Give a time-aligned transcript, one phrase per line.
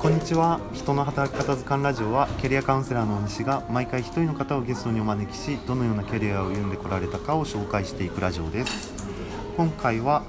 [0.00, 0.60] こんにちは。
[0.72, 8.94] 人の働き方図鑑ラジオはキャリアカウンセラーの西が毎回一人の方をゲストにお招きしどのようなキャリアを歩んでこられたかを紹介していくラジオです。
[9.58, 10.22] 今回は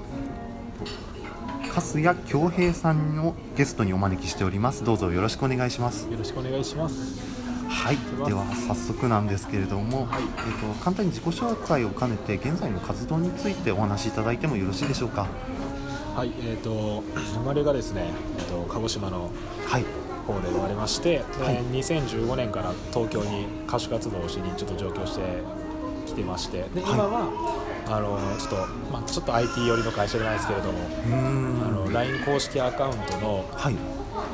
[1.74, 4.84] 粕谷恭平さんをゲストにお招きしております。
[4.84, 6.06] どうぞよろしくお願いします。
[6.06, 7.22] よろしくお願いします。
[7.66, 7.96] はい。
[8.26, 10.22] では早速なんですけれども、はい。
[10.22, 15.28] えー、と簡単に自己紹介を兼ねて現在の活動についてお話しいただいてもよろしいでしょうか？
[16.14, 17.02] はい、えっ、と
[17.34, 19.30] 生まれがですね、えっ、と鹿児島の
[19.66, 19.84] はい。
[20.26, 21.54] 方で生まれまして、はい。
[21.56, 25.22] で2015年から東京に歌手活動をしにちょっと上京して
[26.06, 27.28] きてまして、で今は、
[27.88, 28.56] あのちょっと
[28.92, 31.66] まあちょっと IT 寄りの会社じゃないですけれども、うーん。
[31.66, 33.74] あの LINE 公式アカウントのはい。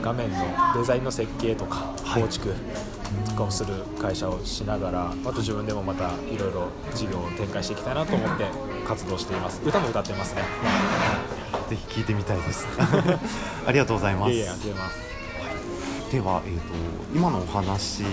[0.02, 0.37] 画面の
[0.74, 2.23] デザインの設計とかはい。
[2.23, 2.52] 構築
[3.30, 8.45] とかをする会社をしながら、あと自分でもまたいろいろ事業を展開していきたいなと思って
[8.87, 9.63] 活動しています。
[9.65, 10.43] 歌も歌ってますね。
[11.69, 12.67] ぜひ聞いてみたいです。
[13.67, 14.33] ありがとうございます。
[14.33, 14.55] いやいや。
[16.11, 16.63] では、えー、と
[17.15, 18.07] 今のお話で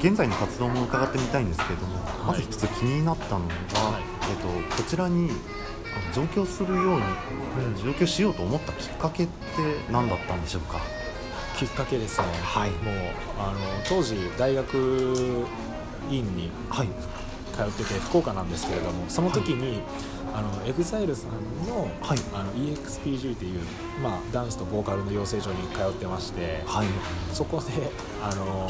[0.00, 2.26] 現在の活動も伺ってみたいんですけれども、はい。
[2.26, 3.44] まず一つ気になったのが、
[3.80, 4.02] はい。
[4.30, 5.30] えー、とこちらに
[6.14, 7.02] 上京するように、
[7.84, 9.32] 上京しようと思ったきっかけって
[9.90, 10.78] 何だったんでしょうか？
[11.58, 12.70] きっかけですね、はい。
[12.70, 12.94] もう
[13.38, 15.46] あの当時大学
[16.10, 16.88] 院にはい
[17.52, 19.82] 通ってて福岡なんですけれどもその時に、
[20.34, 21.30] あの EXILE さん
[21.68, 22.18] の,、はい。
[22.34, 23.60] あの EXPG っていう、
[24.02, 26.86] まあ、ダンスとボーカルの養成所に通ってましてはい。
[27.32, 27.66] そこで
[28.22, 28.68] あの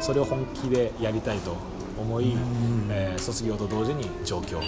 [0.00, 1.56] それを本気でやりたいと
[1.98, 4.56] 思いうん、えー卒業と同時に上京。
[4.58, 4.62] も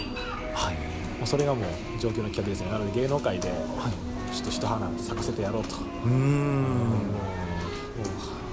[0.54, 0.76] はい、
[1.22, 6.18] うそれがもう上京のきっかけですねなので芸能界ではい、ちょっと一花咲かせてやろうと、うーもんう
[6.88, 6.94] も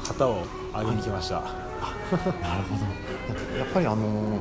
[0.04, 1.50] う旗を上げに来ました、なる
[2.12, 2.18] ほ
[3.54, 3.58] ど。
[3.58, 4.40] やっぱりあの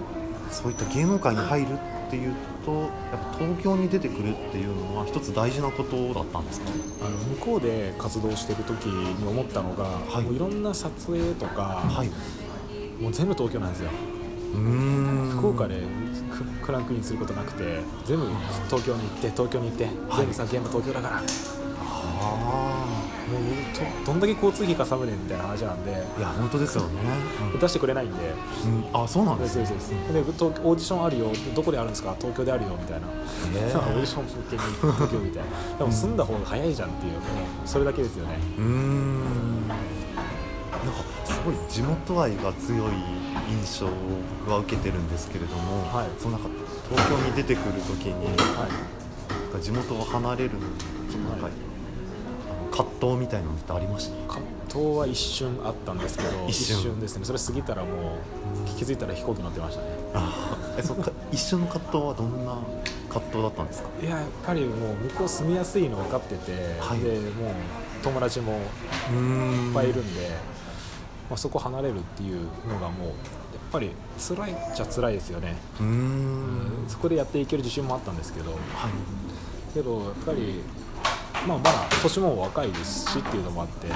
[0.53, 2.91] そういった芸能界に入るっていうとやっ
[3.33, 6.67] ぱ東京に出てくるっていうのは一つ大事なことだったんですか？
[7.01, 9.87] あの向こうで活動してる時に思ったのが、
[10.21, 10.25] い。
[10.25, 12.11] もういろんな撮影とか、はい。
[13.03, 13.91] もう全部東京なんですよ、
[14.55, 15.31] うーん。
[15.39, 15.83] 福岡で
[16.31, 18.27] ククランクインすることなくて全部
[18.67, 21.17] 東京に行って東京に行って、全部さ現場東京だから。
[21.17, 21.23] も
[22.21, 23.02] あ
[23.33, 23.45] う
[24.05, 25.95] とどんだけ交通費かさむねんみたいな話なんで。
[25.95, 26.89] あいや本当ですよね、
[27.61, 28.15] 出してくれないんで。
[28.93, 29.79] うん、あそうなんですそうですそう。
[29.79, 31.27] ですで東オーディションあるよ。
[31.55, 32.15] どこであるんですか？
[32.19, 33.07] 東京であるよみたいな。
[33.07, 35.43] へー オーディション受けに東京みたい
[35.73, 35.79] な。
[35.79, 37.13] でも住んだ方が早いじゃんっていう。
[37.15, 37.23] もう
[37.69, 38.39] それだけですよね。
[38.59, 39.69] うーん。
[39.69, 39.85] なんか
[41.25, 42.91] すごい地元愛が強い
[43.51, 43.91] 印象を
[44.41, 46.07] 僕は受けてるんですけれども、はい。
[46.19, 46.49] そのなんか
[46.91, 48.37] 東京に出てくる時にはい。
[48.37, 50.51] なんか地元を離れる
[51.29, 51.53] なんか、はい
[52.73, 54.35] 葛藤みたいなのってありました？
[54.35, 56.99] 葛藤は一瞬あったんですけど 一瞬。
[57.01, 57.25] ですね。
[57.25, 59.89] それ過ぎたらもう気づいたら飛行機乗ってましたね。
[60.15, 61.11] あえそっか。
[61.31, 62.57] 一瞬の葛藤はどんな
[63.09, 63.89] 葛藤だったんですか？
[64.03, 67.01] いややっぱりもう向こう住みやすいの分かってて、はい。
[67.01, 67.21] でもう
[68.03, 68.57] 友達もい
[69.71, 70.31] っぱいいるんで、
[71.31, 73.15] まあ、そこ離れるっていうのがもうやっ
[73.71, 76.85] ぱり辛いっちゃ辛いですよね、うーん。
[76.89, 78.51] そこでやっていける自信もあったんですけど。
[78.51, 78.61] はい。
[79.75, 80.61] けどやっぱり、
[81.47, 83.89] まあ、まだ年も若いですしっていうのもあって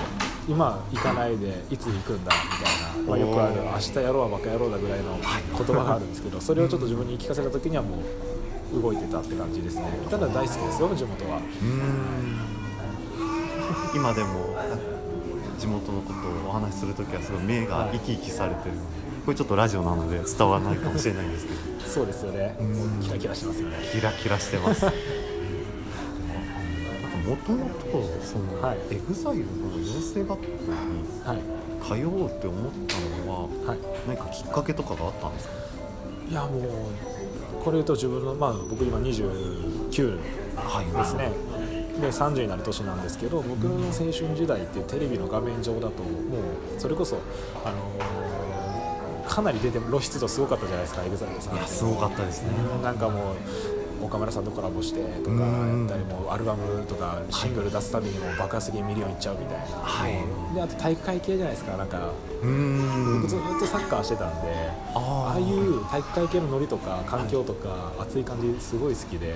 [0.48, 9.84] 今行かないでいつ行くんだみたいな、まあ、よくある明日やろうはバカ野郎だぐらいの言葉があるんですけどそれをちょっと自分に言い聞かせた時にはもう動いてたって感じですね。
[10.10, 11.40] ただ大好きですよ地元は。
[13.94, 14.56] 今でも
[15.58, 18.74] 地元のことをお話しするときはすごい目が生き生きされてる。
[18.74, 18.86] ので
[19.24, 21.58] これちょっとラジオなので伝わらないかもしれないんですけど。
[21.88, 22.56] そうですよね。
[22.60, 23.00] うん。
[23.00, 23.62] キラキラしてます。
[23.62, 24.86] よねキラキラしてます
[27.26, 27.74] もともと
[28.24, 28.78] その、はい。
[28.90, 30.48] EXILE の養成学校に
[31.24, 31.38] はい
[32.00, 33.78] 通おうって思ったのははい。
[34.06, 35.54] 何かきっかけとかがあったんですか？
[36.30, 36.62] いやもう
[37.64, 40.18] これ言うと自分のまあ僕今29
[40.56, 40.86] はい。
[40.96, 41.32] ですね。
[42.00, 46.10] で30になる年なんですけど僕の青春時代ってテレビの画面上だとも
[46.76, 47.16] うそれこそ、
[47.64, 51.56] あのーかなり出て露出度すごかったじゃないですか EXILE さんって。
[51.56, 52.50] いやすごかったですね。
[52.76, 53.36] うんなんかもう
[54.02, 55.88] 岡村さんとコラボしてとかうん。
[55.88, 60.54] やったりもうアルバムとかシングル出すたびにもう爆発的にミリオンいっちゃうみたいな、はい。
[60.54, 62.10] であと体育会系じゃないですかなんか。
[62.42, 63.20] うーん。
[63.22, 65.02] 僕ずっとサッカーしてたんであー。
[65.26, 69.34] ああいう体育会系のノリとか環境とか熱い感じすごい好きで、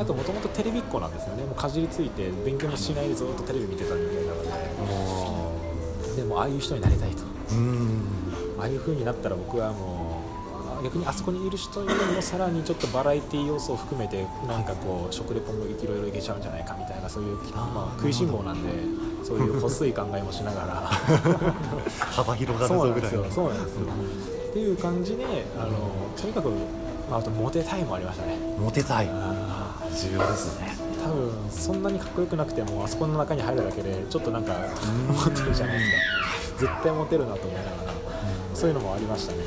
[0.00, 1.44] あともともとテレビっ子なんですよね。
[1.44, 4.50] もうかじりついて勉強もしないでずっとテレビ見てた人間なので。
[6.12, 7.22] あでもああいう人になりたいと。
[8.58, 10.05] ああいう風になったら僕はもう
[10.86, 18.70] 逆にあそこにいる人よりもさらにちょっとバラエティ要素を含めてなんかこう食レポもいろいろいけちゃうんじゃないかみたいなそういう、まあ、食いしん坊なんで
[19.24, 20.74] そういうこっすい考えもしながら。
[22.14, 23.80] 幅広がるそうなんですよぞぐらいのそうなんですよ。
[24.50, 25.24] っていう感じで
[25.58, 25.72] あの
[26.16, 26.48] とにかく、
[27.10, 28.38] まあ、あとモテたいもありましたね。
[28.58, 29.08] モテたい。
[29.10, 30.76] あ重要ですね。
[30.80, 34.54] ー多分そんなにかっこよくなくてもあそこの中に入るだけでちょっとなんか
[35.08, 35.90] 思ってるじゃないです
[36.22, 36.25] か
[36.58, 37.92] 絶対モテるなと思いながら
[38.54, 39.38] そういうのもありましたね。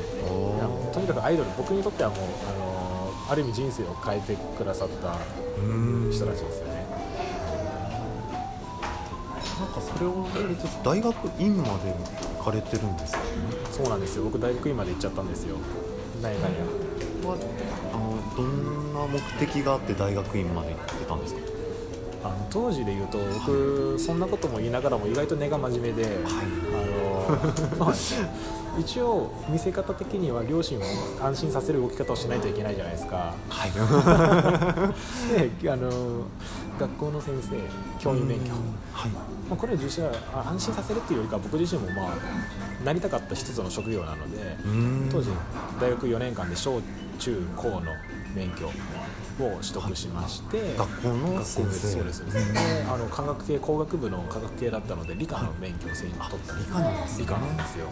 [0.92, 2.18] とにかくアイドル僕にとってはもう
[2.48, 5.16] あのある意味人生を変えてくださった
[5.60, 5.66] う
[6.08, 6.10] ん。
[6.12, 6.86] 人たちですよね。
[9.60, 10.26] なんかそれを
[10.82, 11.94] 大学院まで
[12.38, 13.24] 行かれてるんですよね
[13.70, 14.24] そうなんですよ。
[14.24, 15.56] 僕大学院まで行っちゃったんですよ。
[16.22, 16.38] なんや。
[16.40, 16.52] かん。
[16.52, 16.58] や
[17.28, 17.36] は
[17.92, 21.40] あのどんな目的があって大学院まで行ってたんですか？
[22.22, 27.94] あの当時で言うと僕そんなことも言いながらも意外と根が真面目で、あのまあ
[28.78, 30.82] 一応見せ方的には両親を
[31.20, 33.34] 安心させる動き方をしないといけないじゃないですか。
[33.48, 33.70] はい。
[35.62, 35.90] であの
[36.78, 37.56] 学校の先生
[37.98, 38.52] 教員免許、
[38.92, 39.10] はい。
[39.10, 39.20] ま
[39.54, 44.56] あ、これは実際はあ安心させるっていうよりか僕自身もまあなりたかった一つの職業なので
[45.10, 45.28] 当時
[45.80, 46.80] 大学4年間で小
[47.18, 47.80] 中高の
[48.34, 48.70] 免許
[49.46, 51.88] を取得しまして、学校の先生。
[51.88, 52.40] そうですで
[52.88, 56.54] あの科学系工学部の科学系だったので理科の免許を先に取った。
[56.56, 57.20] 理科なんですね。
[57.20, 57.86] 理科なんですよ。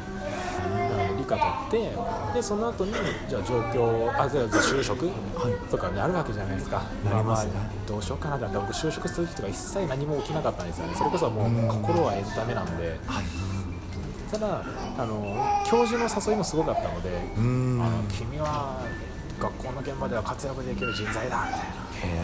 [1.18, 1.36] 理科
[1.70, 1.92] 取っ
[2.32, 2.92] てでその後に
[3.28, 5.08] じゃあ上京あじゃあ就職
[5.70, 6.82] とかねあるわけじゃないですか。
[7.04, 7.52] なりますね。
[7.56, 10.94] あどうしようかなって僕就職する人が一切何も起きなかったんですよね。
[10.94, 12.98] それこそもう心はエンタメなんで。
[13.06, 13.24] はい。
[14.30, 14.62] ただ
[14.98, 18.82] あの教授の誘いもすごかったのであの君は
[19.38, 21.78] 学校の現場では活躍できる人材だみたいな。
[22.00, 22.20] へ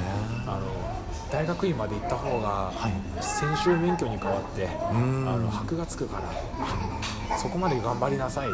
[0.46, 0.94] あの
[1.32, 4.92] 大学院まで行った方がはい専修免許に代わってあ
[5.36, 8.48] の箔がつくからそこまで頑張りなさい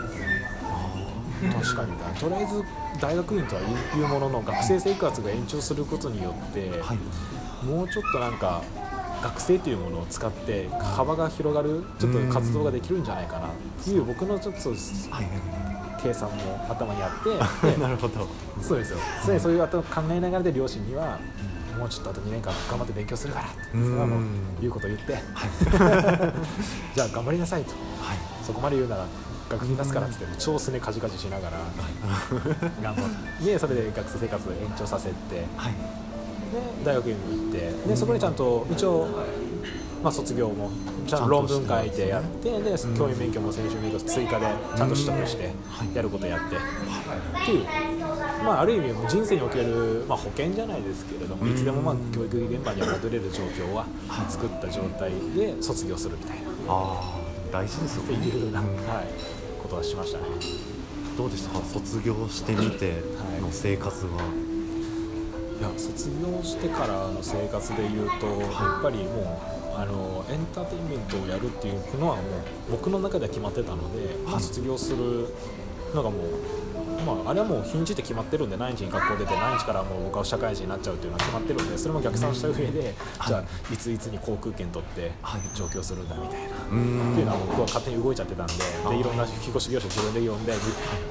[1.53, 1.93] 確かに。
[2.19, 2.65] とりあえず
[3.01, 3.65] 大学院とはい
[4.01, 6.99] うものの学生生活が延長することによって、はい。
[7.65, 8.62] もうちょっとなんか
[9.23, 13.51] 学生というものを使って幅が広がるちょっと活動ができるんじゃないかなっ
[13.85, 15.69] ていう僕のちょっとはい
[16.02, 18.26] 計算も頭にあってで なるほど。
[18.62, 18.99] そうですよ。
[19.41, 21.19] そういう後考えながらで両親には
[21.79, 23.79] もうちょっとあと2年間頑張って勉強するからってそ
[24.67, 25.14] うこと言って
[26.94, 27.70] じゃあ頑張りなさいと。
[28.02, 28.19] はい。
[28.44, 29.05] そこまで言うなら
[29.49, 31.58] 学費出すからって言って超すねカジカジしながら
[32.82, 33.08] 頑張っ
[33.38, 33.44] て。
[33.44, 35.75] でそれで学生生活を延長させてではい。
[36.85, 39.06] 大学院に行ってでそこでちゃんと一応、
[40.02, 40.70] まあ、卒業も
[41.11, 44.47] ちゃんと論文書いてやってで教員免許も専修免許追加で
[44.77, 45.51] ちゃんと取得して
[45.95, 46.57] やることやって。
[46.57, 46.59] っ
[47.45, 47.65] ていう、
[48.45, 53.85] まあ、ある意味人生における、まあ、保険じゃないですけれどもいつでもまあ教育現場には戻れる状況は
[54.29, 56.43] 作った状態で卒業するみたいな。
[56.43, 57.21] っああ
[57.53, 58.65] 大事ですよてねいう、はい。
[58.65, 60.25] うん、ことはしましたね。
[61.19, 61.65] どうでしたか？
[61.67, 63.03] 卒業してみて
[63.43, 64.12] の生活は、
[65.59, 65.62] い。
[65.62, 68.47] や卒業してからの生活でいうと、や
[68.79, 72.25] っぱりもうあのエンターテインメントをやるっていうのはもう
[72.73, 75.35] 僕の中では決まってたので、まあ卒業する
[75.94, 76.21] のがもう、
[77.06, 82.94] まあ、あれはもう日にちって決まってるんで何日に学校出て何日からもう僕は社会人になっちゃうっていうのは決まってるんでそれも逆算した上で、
[83.26, 83.76] じゃあい。
[83.76, 85.40] ついつに航空券取ってはい。
[85.54, 86.48] 上京するんだみたいな。
[86.48, 90.52] っていうのは僕は勝手に動いちゃってたんででいろんな引っ越し業者自分で呼んで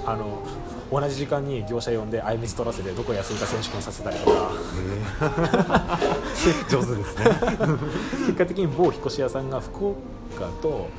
[0.05, 0.43] あの
[0.91, 4.51] 同じ時間に業者呼んであいみつ取らせてどこ安いか選手権させたりとか。
[6.69, 7.25] 上手ですね。
[8.27, 9.97] 結果的に某引っ越し屋さんが福岡
[10.61, 10.89] と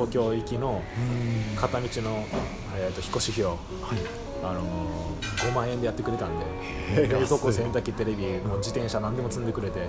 [0.00, 0.82] 東京行きの
[1.56, 2.24] 片道の、
[2.76, 3.58] えー、と引っ越し費用、はい。
[4.44, 4.66] あのー
[5.48, 6.44] 5万円でやってくれたんで
[7.08, 9.88] 冷蔵庫洗濯機テレビもう自転車何でも積んでくれて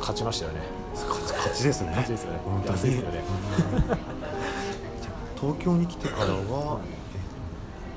[0.00, 0.60] 勝ちましたよね。
[0.94, 1.88] 勝ちですね。
[1.90, 2.38] 勝ちですよね。
[2.66, 3.22] 安いですよね。
[5.40, 6.80] 東京に来てからは、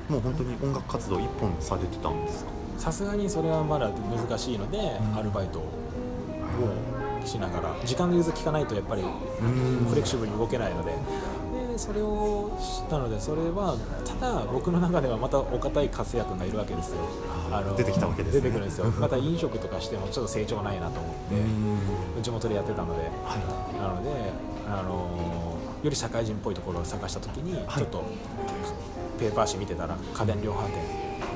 [0.08, 2.50] えもう本当に音楽活動一本されてたんですか？
[2.78, 5.16] さすがにそれはまだ難しいので、ん。
[5.18, 5.62] アルバイトを
[7.26, 9.84] しながら時間の融通効かないとやっぱりん。
[9.88, 10.92] フレキシブルに動けないので。
[11.72, 16.98] でそれをしたのでそれはただ僕の中ではまたお堅い活躍がいるわけですよ。
[17.50, 18.40] あー出てきたわけですね。
[18.42, 18.86] 出てくるんですよ。
[19.00, 21.12] また飲食とかしてもちょっと成長ないなと思っ
[22.14, 23.02] て地元でやってたので。
[23.02, 23.80] はい。
[23.80, 24.10] なので、
[24.68, 25.54] あのー
[25.84, 27.78] より社会人っぽいところを探した時に、はい。
[27.78, 28.02] ちょっと
[29.18, 30.80] ペーパー紙見てたら家電量販店。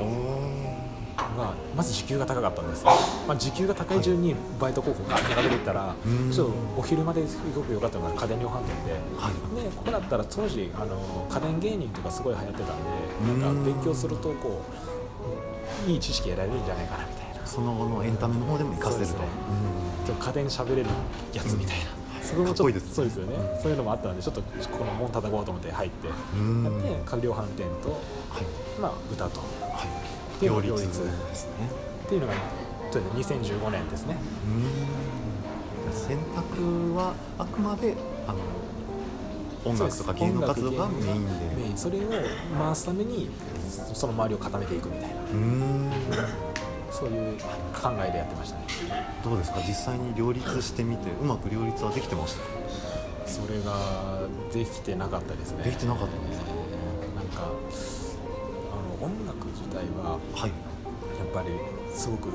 [0.01, 0.88] お
[1.23, 2.91] がまず時給が高かったんですよ、
[3.27, 6.31] まあ、時給が高い順にバイト候補が並べていったら、うん。
[6.31, 8.93] ちょっとお昼まですごく良かったのが家電量販店で。
[9.17, 9.63] はい。
[9.63, 14.63] でここだったら当時あの家電芸人とかすごい流行ってたんでなんか勉強するとこ
[15.87, 17.47] ういい知識得られるんじゃないかなみたいな。
[17.47, 19.13] その後のエンタメの方でも活かせると。
[19.15, 19.19] ね
[20.09, 20.89] 家電喋れる
[21.35, 21.85] やつみたいな、
[22.23, 23.37] そこもちょっとそうですよね。
[23.63, 26.65] そういうのもあったのでちょっとこの門叩こうと思って入ってうん。
[26.65, 27.97] やって家量販店と、は
[28.41, 28.81] い。
[28.81, 29.43] まあ、歌と
[30.43, 31.69] 両立ですね。
[32.07, 32.35] っていうのが
[32.93, 34.17] と2015年ですね。
[34.47, 35.93] うん。
[35.93, 37.95] 選択はあくまで
[38.27, 38.39] あの
[39.65, 41.57] 音楽とか芸能活動がメインで。
[41.57, 42.03] メインそれを
[42.59, 43.31] 回すために
[43.93, 45.17] その周りを固めていくみたいな。
[45.33, 45.91] うん。
[46.91, 47.39] そういう
[47.75, 48.65] 考えでやってましたね。
[49.23, 49.61] どうですか？
[49.67, 52.37] 実際に両立してみてうまく両立はできてまし
[53.25, 53.31] た？
[53.31, 55.65] それができてなかったですね。
[55.65, 56.39] できてなかったんです
[59.79, 60.51] 体ははい。
[60.51, 61.51] やっぱり
[61.95, 62.29] すごく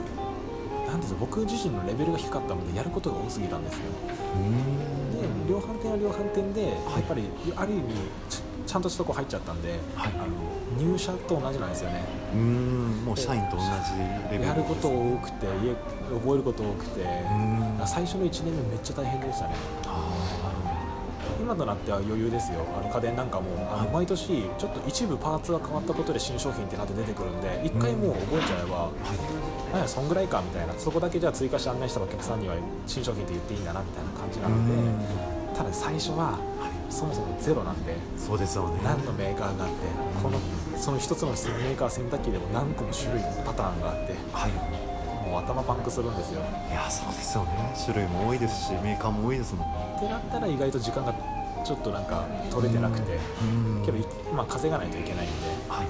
[0.87, 3.79] なんですか僕自身のレベルが低かったのでやることが多すぎたんですよ。
[4.35, 5.45] うん。
[5.47, 7.23] で量販店は量販店でやっぱり
[7.55, 7.93] ある意味
[8.29, 10.13] ちちゃんとしたとこ入っちゃったんで、はい。
[10.13, 10.27] あの
[10.77, 12.03] 入社と同じなんですよね。
[12.33, 13.05] うん。
[13.05, 13.69] もう社員と同じ
[14.31, 15.73] レベルやること多くて家
[16.15, 17.87] 覚えること多くてうん。
[17.87, 19.55] 最初の1年目めっちゃ大変でしたね。
[19.87, 20.72] あ
[21.43, 22.65] 今となっては余裕ですよ。
[22.79, 23.87] あの家電なんかもあはい。
[23.87, 28.89] の毎年ちょっと一部パーツが変わったことで新商品ってなって出てくるんで一回もう覚えちゃえば、
[29.73, 30.73] なんやそんぐらいかみたいな。
[30.77, 32.55] そこだけじゃあ追加して案内したお客さんには
[32.87, 35.55] 新商品って言っていいんだなみたいな感じなのでうん。
[35.55, 36.39] ただ最初は
[36.89, 38.79] そもそもゼロなんでそうですよね。
[38.83, 39.75] 何のメーカーがあって
[40.23, 40.39] この
[40.77, 44.51] その一つのメーカー洗濯機でも何個も種類パターンがあってはい。
[45.29, 46.41] もう頭パンクするんですよ。
[46.69, 47.73] いやそうですよね。
[47.85, 51.13] 種類も多いですしメーカーも多いですもんってなったら意外と時間が
[51.63, 53.17] ちょっとなんか取れてなくて。
[53.41, 53.85] うん。
[53.85, 54.05] けどい
[54.35, 55.47] まあ稼がないといけないんで。
[55.67, 55.87] はい。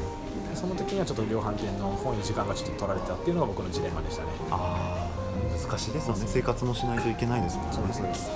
[0.55, 4.29] その時にはちょっと量販店の方に時間がちょっと取られてたっていうのが僕のジレンマでしたね。
[4.51, 5.23] ああ
[5.67, 6.23] 難しいですよね。
[6.25, 7.73] 生活もしないといけないですもんね。
[7.73, 8.29] そうです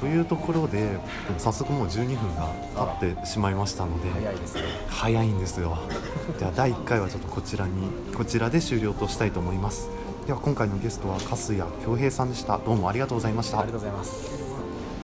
[0.00, 0.98] というところで
[1.38, 2.48] 早速もう12分が
[3.00, 4.10] 経ってしまいましたので。
[4.10, 4.62] 早いですね。
[4.88, 5.78] 早いんですよ。
[6.38, 7.72] では第1回はちょっとこちらに
[8.14, 9.88] こちらで終了としたいと思います。
[10.26, 12.58] では今回のゲストは粕谷恭平さんでした。
[12.58, 13.60] どうもありがとうございました。
[13.60, 14.43] ありがとうございます